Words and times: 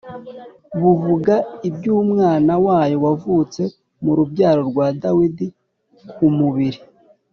buvuga 0.81 1.35
iby’Umwana 1.69 2.53
wayo 2.65 2.97
wavutse 3.05 3.61
mu 4.03 4.11
rubyaro 4.17 4.61
rwa 4.69 4.87
Dawidi 5.01 5.47
ku 6.15 6.25
mubiri 6.37 6.79